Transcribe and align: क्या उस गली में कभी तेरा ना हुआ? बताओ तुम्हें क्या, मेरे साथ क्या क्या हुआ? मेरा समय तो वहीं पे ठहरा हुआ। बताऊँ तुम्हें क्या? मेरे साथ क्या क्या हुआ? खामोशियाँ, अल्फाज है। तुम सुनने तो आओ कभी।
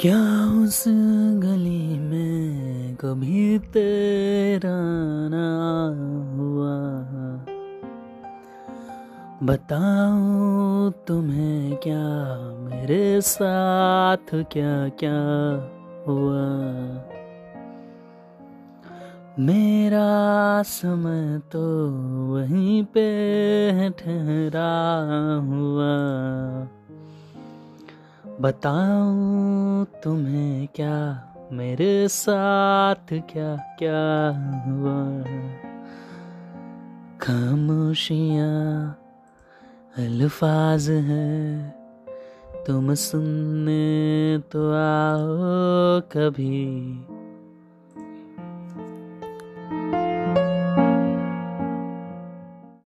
क्या 0.00 0.44
उस 0.64 0.84
गली 1.38 1.98
में 1.98 2.94
कभी 2.94 3.58
तेरा 3.58 4.78
ना 5.28 5.86
हुआ? 6.36 6.76
बताओ 9.46 10.90
तुम्हें 10.90 11.76
क्या, 11.76 12.04
मेरे 12.64 13.20
साथ 13.20 14.34
क्या 14.34 14.88
क्या 14.88 15.20
हुआ? 16.08 16.48
मेरा 19.38 20.62
समय 20.62 21.38
तो 21.38 21.90
वहीं 22.34 22.84
पे 22.84 23.90
ठहरा 23.90 25.00
हुआ। 25.44 26.10
बताऊँ 28.40 29.86
तुम्हें 30.04 30.68
क्या? 30.74 31.26
मेरे 31.52 32.08
साथ 32.08 33.08
क्या 33.12 33.76
क्या 33.78 34.28
हुआ? 34.66 35.22
खामोशियाँ, 37.20 38.98
अल्फाज 39.98 40.90
है। 40.90 41.70
तुम 42.66 42.94
सुनने 42.94 44.38
तो 44.52 44.72
आओ 44.72 46.00
कभी। 46.00 46.66